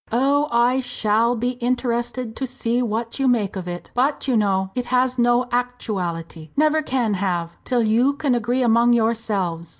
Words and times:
"Oh, 0.11 0.47
I 0.49 0.79
shall 0.79 1.35
be 1.35 1.51
interested 1.61 2.35
to 2.35 2.47
see 2.47 2.81
what 2.81 3.19
you 3.19 3.27
make 3.27 3.55
of 3.55 3.67
it. 3.67 3.91
But, 3.93 4.27
you 4.27 4.35
know, 4.35 4.71
it 4.73 4.87
has 4.87 5.19
no 5.19 5.47
actuality 5.51 6.49
never 6.57 6.81
can 6.81 7.13
have 7.13 7.63
till 7.65 7.83
you 7.83 8.13
can 8.13 8.33
agree 8.33 8.63
among 8.63 8.93
yourselves. 8.93 9.69